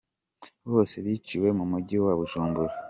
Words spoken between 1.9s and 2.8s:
wa Bujumbura.